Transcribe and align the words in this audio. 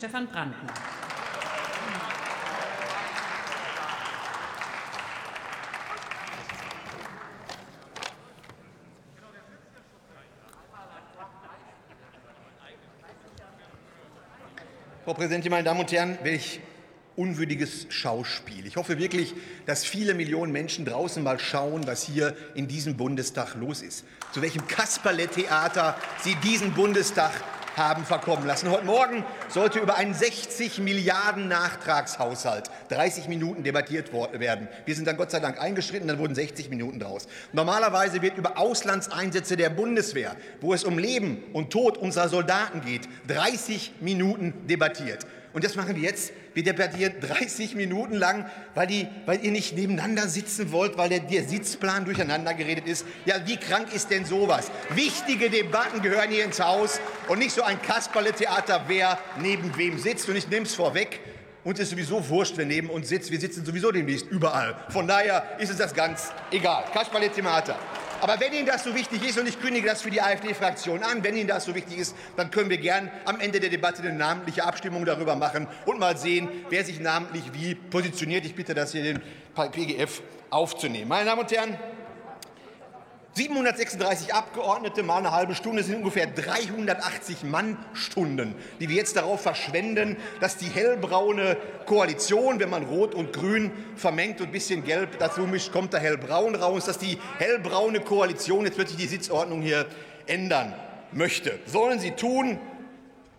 Stefan 0.00 0.28
Brandner. 0.28 0.54
Frau 15.04 15.14
Präsidentin, 15.14 15.50
meine 15.50 15.64
Damen 15.64 15.80
und 15.80 15.90
Herren, 15.90 16.16
welch 16.22 16.60
unwürdiges 17.16 17.86
Schauspiel. 17.88 18.68
Ich 18.68 18.76
hoffe 18.76 19.00
wirklich, 19.00 19.34
dass 19.66 19.84
viele 19.84 20.14
Millionen 20.14 20.52
Menschen 20.52 20.84
draußen 20.84 21.24
mal 21.24 21.40
schauen, 21.40 21.88
was 21.88 22.04
hier 22.04 22.36
in 22.54 22.68
diesem 22.68 22.96
Bundestag 22.96 23.56
los 23.56 23.82
ist. 23.82 24.04
Zu 24.30 24.42
welchem 24.42 24.64
Kasperle-Theater 24.68 25.96
Sie 26.22 26.36
diesen 26.36 26.72
Bundestag 26.74 27.32
haben 27.78 28.04
verkommen 28.04 28.46
lassen. 28.46 28.70
Heute 28.70 28.84
Morgen 28.84 29.24
sollte 29.48 29.78
über 29.78 29.96
einen 29.96 30.12
60 30.12 30.80
Milliarden 30.80 31.48
Nachtragshaushalt 31.48 32.70
30 32.90 33.28
Minuten 33.28 33.62
debattiert 33.62 34.12
werden. 34.12 34.68
Wir 34.84 34.94
sind 34.94 35.06
dann 35.06 35.16
Gott 35.16 35.30
sei 35.30 35.40
Dank 35.40 35.60
eingeschritten, 35.60 36.08
dann 36.08 36.18
wurden 36.18 36.34
60 36.34 36.68
Minuten 36.68 36.98
draus. 36.98 37.28
Normalerweise 37.52 38.20
wird 38.20 38.36
über 38.36 38.58
Auslandseinsätze 38.58 39.56
der 39.56 39.70
Bundeswehr, 39.70 40.36
wo 40.60 40.74
es 40.74 40.84
um 40.84 40.98
Leben 40.98 41.42
und 41.52 41.70
Tod 41.70 41.96
unserer 41.96 42.28
Soldaten 42.28 42.80
geht, 42.82 43.08
30 43.28 43.92
Minuten 44.00 44.66
debattiert. 44.66 45.24
Und 45.52 45.64
das 45.64 45.76
machen 45.76 45.96
wir 45.96 46.02
jetzt. 46.02 46.32
Wir 46.54 46.62
debattieren 46.62 47.14
30 47.20 47.74
Minuten 47.74 48.14
lang, 48.14 48.50
weil, 48.74 48.86
die, 48.86 49.08
weil 49.26 49.44
ihr 49.44 49.50
nicht 49.50 49.74
nebeneinander 49.74 50.28
sitzen 50.28 50.72
wollt, 50.72 50.98
weil 50.98 51.08
der, 51.08 51.20
der 51.20 51.44
Sitzplan 51.44 52.04
durcheinander 52.04 52.54
geredet 52.54 52.86
ist. 52.86 53.06
Ja, 53.24 53.36
wie 53.46 53.56
krank 53.56 53.94
ist 53.94 54.10
denn 54.10 54.24
sowas? 54.24 54.70
Wichtige 54.90 55.50
Debatten 55.50 56.02
gehören 56.02 56.30
hier 56.30 56.44
ins 56.44 56.60
Haus 56.60 57.00
und 57.28 57.38
nicht 57.38 57.52
so 57.52 57.62
ein 57.62 57.80
Kasperle-Theater, 57.80 58.84
wer 58.88 59.18
neben 59.40 59.76
wem 59.76 59.98
sitzt. 59.98 60.28
Und 60.28 60.36
ich 60.36 60.48
nehme 60.48 60.66
es 60.66 60.74
vorweg. 60.74 61.20
Uns 61.64 61.80
ist 61.80 61.90
sowieso 61.90 62.26
wurscht, 62.28 62.54
wer 62.56 62.66
neben 62.66 62.88
uns 62.88 63.08
sitzt. 63.08 63.30
Wir 63.30 63.40
sitzen 63.40 63.64
sowieso 63.64 63.90
demnächst 63.90 64.26
überall. 64.28 64.76
Von 64.90 65.06
daher 65.06 65.58
ist 65.58 65.70
es 65.70 65.76
das 65.76 65.94
ganz 65.94 66.30
egal. 66.50 66.84
Kasperle-Theater. 66.92 67.78
Aber 68.20 68.40
wenn 68.40 68.52
Ihnen 68.52 68.66
das 68.66 68.84
so 68.84 68.94
wichtig 68.94 69.28
ist, 69.28 69.38
und 69.38 69.48
ich 69.48 69.60
kündige 69.60 69.86
das 69.86 70.02
für 70.02 70.10
die 70.10 70.20
AfD-Fraktion 70.20 71.02
an, 71.02 71.22
wenn 71.22 71.36
Ihnen 71.36 71.48
das 71.48 71.64
so 71.64 71.74
wichtig 71.74 71.98
ist, 71.98 72.16
dann 72.36 72.50
können 72.50 72.68
wir 72.68 72.78
gern 72.78 73.10
am 73.24 73.38
Ende 73.40 73.60
der 73.60 73.70
Debatte 73.70 74.02
eine 74.02 74.12
namentliche 74.12 74.64
Abstimmung 74.64 75.04
darüber 75.04 75.36
machen 75.36 75.68
und 75.86 75.98
mal 75.98 76.16
sehen, 76.16 76.48
wer 76.68 76.84
sich 76.84 77.00
namentlich 77.00 77.44
wie 77.52 77.74
positioniert. 77.74 78.44
Ich 78.44 78.54
bitte 78.54 78.74
das 78.74 78.92
hier 78.92 79.02
den 79.02 79.20
PGF 79.54 80.22
aufzunehmen. 80.50 81.08
Meine 81.08 81.26
Damen 81.26 81.42
und 81.42 81.52
Herren, 81.52 81.78
736 83.38 84.34
Abgeordnete 84.34 85.04
mal 85.04 85.18
eine 85.18 85.30
halbe 85.30 85.54
Stunde 85.54 85.84
sind 85.84 85.94
ungefähr 85.94 86.26
380 86.26 87.44
Mannstunden, 87.44 88.56
die 88.80 88.88
wir 88.88 88.96
jetzt 88.96 89.14
darauf 89.14 89.40
verschwenden, 89.40 90.16
dass 90.40 90.56
die 90.56 90.66
hellbraune 90.66 91.56
Koalition, 91.86 92.58
wenn 92.58 92.68
man 92.68 92.82
Rot 92.82 93.14
und 93.14 93.32
Grün 93.32 93.70
vermengt 93.94 94.40
und 94.40 94.48
ein 94.48 94.52
bisschen 94.52 94.82
Gelb 94.82 95.20
dazu 95.20 95.42
mischt, 95.42 95.70
kommt 95.70 95.94
da 95.94 95.98
hellbraun 95.98 96.56
raus, 96.56 96.86
dass 96.86 96.98
die 96.98 97.16
hellbraune 97.38 98.00
Koalition 98.00 98.64
jetzt 98.64 98.74
plötzlich 98.74 98.98
die 98.98 99.06
Sitzordnung 99.06 99.62
hier 99.62 99.86
ändern 100.26 100.74
möchte. 101.12 101.60
Sollen 101.64 102.00
sie 102.00 102.10
tun. 102.10 102.58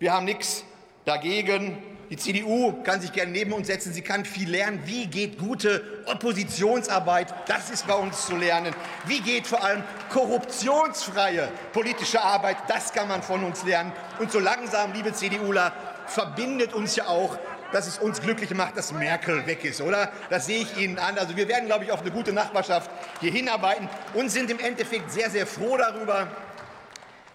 Wir 0.00 0.12
haben 0.12 0.24
nichts 0.24 0.64
dagegen. 1.04 1.78
Die 2.10 2.16
CDU 2.16 2.82
kann 2.82 3.00
sich 3.00 3.12
gerne 3.12 3.32
neben 3.32 3.52
uns 3.52 3.66
setzen. 3.66 3.92
Sie 3.92 4.02
kann 4.02 4.24
viel 4.24 4.50
lernen. 4.50 4.80
Wie 4.84 5.06
geht 5.06 5.38
gute 5.38 5.82
Oppositionsarbeit? 6.06 7.34
Das 7.48 7.70
ist 7.70 7.86
bei 7.86 7.94
uns 7.94 8.26
zu 8.26 8.36
lernen. 8.36 8.74
Wie 9.06 9.20
geht 9.20 9.46
vor 9.46 9.64
allem 9.64 9.82
korruptionsfreie 10.10 11.48
politische 11.72 12.22
Arbeit? 12.22 12.56
Das 12.68 12.92
kann 12.92 13.08
man 13.08 13.22
von 13.22 13.42
uns 13.44 13.64
lernen. 13.64 13.92
Und 14.18 14.30
so 14.30 14.38
langsam, 14.38 14.92
liebe 14.92 15.12
CDUler, 15.12 15.72
verbindet 16.06 16.74
uns 16.74 16.96
ja 16.96 17.06
auch 17.06 17.38
dass 17.72 17.88
es 17.88 17.98
uns 17.98 18.20
glücklich 18.20 18.54
macht, 18.54 18.76
dass 18.76 18.92
Merkel 18.92 19.48
weg 19.48 19.64
ist, 19.64 19.80
oder? 19.80 20.12
Das 20.30 20.46
sehe 20.46 20.60
ich 20.62 20.76
Ihnen 20.76 20.96
an. 20.96 21.18
Also 21.18 21.36
wir 21.36 21.48
werden, 21.48 21.66
glaube 21.66 21.84
ich, 21.84 21.90
auf 21.90 22.02
eine 22.02 22.12
gute 22.12 22.32
Nachbarschaft 22.32 22.88
hier 23.20 23.32
hinarbeiten 23.32 23.88
und 24.14 24.30
sind 24.30 24.48
im 24.48 24.60
Endeffekt 24.60 25.10
sehr, 25.10 25.28
sehr 25.28 25.44
froh 25.44 25.76
darüber, 25.76 26.28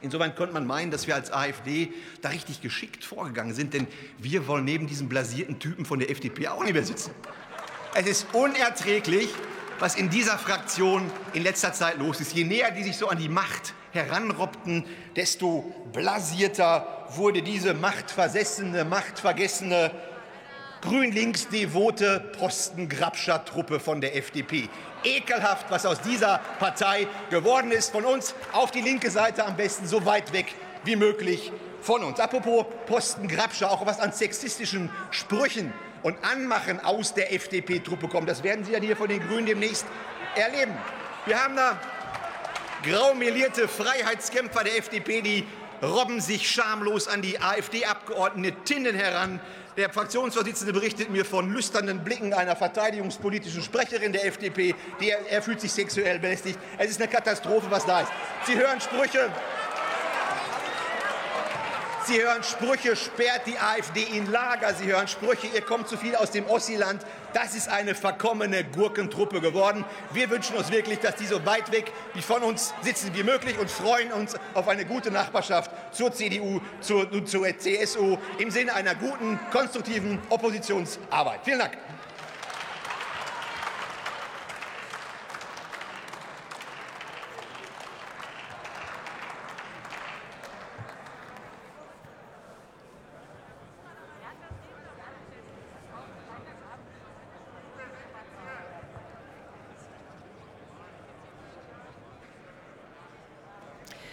Insofern 0.00 0.34
könnte 0.34 0.54
man 0.54 0.66
meinen, 0.66 0.90
dass 0.90 1.06
wir 1.06 1.14
als 1.14 1.32
AfD 1.32 1.92
da 2.20 2.28
richtig 2.28 2.60
geschickt 2.60 3.04
vorgegangen 3.04 3.54
sind, 3.54 3.74
denn 3.74 3.86
wir 4.18 4.46
wollen 4.46 4.64
neben 4.64 4.86
diesem 4.86 5.08
blasierten 5.08 5.58
Typen 5.58 5.84
von 5.84 5.98
der 5.98 6.10
FDP 6.10 6.48
auch 6.48 6.62
nicht 6.62 6.74
mehr 6.74 6.84
sitzen. 6.84 7.10
Es 7.94 8.06
ist 8.06 8.26
unerträglich, 8.32 9.28
was 9.80 9.96
in 9.96 10.10
dieser 10.10 10.38
Fraktion 10.38 11.10
in 11.32 11.42
letzter 11.42 11.72
Zeit 11.72 11.98
los 11.98 12.20
ist. 12.20 12.34
Je 12.34 12.44
näher 12.44 12.70
die 12.70 12.84
sich 12.84 12.96
so 12.96 13.08
an 13.08 13.18
die 13.18 13.28
Macht 13.28 13.74
heranrobbten, 13.92 14.84
desto 15.16 15.74
blasierter 15.92 17.06
wurde 17.10 17.42
diese 17.42 17.74
machtversessene, 17.74 18.84
machtvergessene 18.84 19.90
grün-links-devote 20.82 22.32
Posten-Grabscher-Truppe 22.38 23.80
von 23.80 24.00
der 24.00 24.16
FDP. 24.16 24.68
Ekelhaft, 25.04 25.70
was 25.70 25.86
aus 25.86 26.00
dieser 26.00 26.40
Partei 26.58 27.06
geworden 27.30 27.70
ist. 27.70 27.90
Von 27.90 28.04
uns 28.04 28.34
auf 28.52 28.70
die 28.70 28.80
linke 28.80 29.10
Seite 29.10 29.44
am 29.44 29.56
besten 29.56 29.86
so 29.86 30.04
weit 30.04 30.32
weg 30.32 30.54
wie 30.84 30.96
möglich 30.96 31.52
von 31.80 32.02
uns. 32.02 32.20
Apropos 32.20 32.66
Posten-Grabscher, 32.86 33.70
auch 33.70 33.86
was 33.86 34.00
an 34.00 34.12
sexistischen 34.12 34.90
Sprüchen 35.10 35.72
und 36.02 36.16
Anmachen 36.24 36.84
aus 36.84 37.14
der 37.14 37.32
FDP-Truppe 37.32 38.08
kommt. 38.08 38.28
Das 38.28 38.42
werden 38.42 38.64
Sie 38.64 38.72
ja 38.72 38.80
hier 38.80 38.96
von 38.96 39.08
den 39.08 39.20
Grünen 39.26 39.46
demnächst 39.46 39.86
erleben. 40.34 40.76
Wir 41.26 41.42
haben 41.42 41.56
da 41.56 41.78
graumelierte 42.82 43.68
Freiheitskämpfer 43.68 44.64
der 44.64 44.78
FDP, 44.78 45.20
die 45.20 45.44
robben 45.82 46.20
sich 46.20 46.50
schamlos 46.50 47.08
an 47.08 47.22
die 47.22 47.40
AfD-Abgeordnetinnen 47.40 48.94
heran, 48.94 49.40
der 49.78 49.90
Fraktionsvorsitzende 49.90 50.72
berichtet 50.72 51.08
mir 51.08 51.24
von 51.24 51.52
lüsternen 51.52 52.02
Blicken 52.02 52.34
einer 52.34 52.56
verteidigungspolitischen 52.56 53.62
Sprecherin 53.62 54.12
der 54.12 54.26
FDP. 54.26 54.74
Die, 55.00 55.10
er 55.10 55.40
fühlt 55.40 55.60
sich 55.60 55.70
sexuell 55.70 56.18
belästigt. 56.18 56.58
Es 56.78 56.90
ist 56.90 57.00
eine 57.00 57.08
Katastrophe, 57.08 57.68
was 57.70 57.86
da 57.86 58.00
ist. 58.00 58.10
Sie 58.44 58.58
hören 58.58 58.80
Sprüche. 58.80 59.30
Sie 62.08 62.22
hören 62.22 62.42
Sprüche, 62.42 62.96
sperrt 62.96 63.42
die 63.44 63.58
AfD 63.58 64.00
in 64.00 64.32
Lager. 64.32 64.72
Sie 64.72 64.86
hören 64.86 65.06
Sprüche, 65.08 65.46
ihr 65.48 65.60
kommt 65.60 65.88
zu 65.88 65.98
viel 65.98 66.16
aus 66.16 66.30
dem 66.30 66.46
Ossiland. 66.46 67.04
Das 67.34 67.54
ist 67.54 67.68
eine 67.68 67.94
verkommene 67.94 68.64
Gurkentruppe 68.64 69.42
geworden. 69.42 69.84
Wir 70.14 70.30
wünschen 70.30 70.56
uns 70.56 70.70
wirklich, 70.70 71.00
dass 71.00 71.16
die 71.16 71.26
so 71.26 71.44
weit 71.44 71.70
weg 71.70 71.92
wie 72.14 72.22
von 72.22 72.42
uns 72.42 72.72
sitzen 72.80 73.10
wie 73.12 73.24
möglich 73.24 73.58
und 73.58 73.70
freuen 73.70 74.10
uns 74.12 74.36
auf 74.54 74.68
eine 74.68 74.86
gute 74.86 75.10
Nachbarschaft 75.10 75.70
zur 75.92 76.10
CDU, 76.10 76.62
zur, 76.80 77.26
zur 77.26 77.46
CSU 77.58 78.16
im 78.38 78.50
Sinne 78.50 78.72
einer 78.72 78.94
guten, 78.94 79.38
konstruktiven 79.52 80.18
Oppositionsarbeit. 80.30 81.40
Vielen 81.44 81.58
Dank. 81.58 81.76